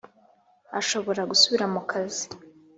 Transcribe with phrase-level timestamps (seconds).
[0.79, 2.23] ashobora gusubira mu kazi